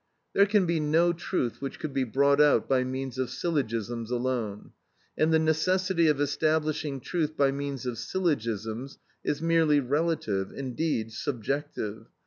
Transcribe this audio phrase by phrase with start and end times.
[0.33, 4.71] There can be no truth which could be brought out by means of syllogisms alone;
[5.15, 12.07] and the necessity of establishing truth by means of syllogisms is merely relative, indeed subjective.